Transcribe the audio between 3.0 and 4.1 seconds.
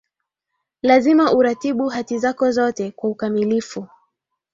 ukamilifu